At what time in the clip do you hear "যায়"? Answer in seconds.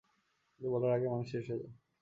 1.61-1.73